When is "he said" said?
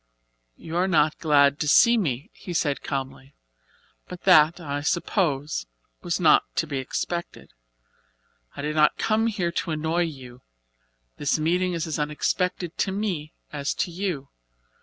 2.33-2.81